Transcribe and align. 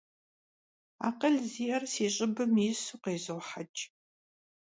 Akhıl 1.07 1.35
zi'er 1.51 1.83
si 1.93 2.07
ş'ıb 2.15 2.35
yisu 2.61 2.95
khêzuheç'. 3.03 3.83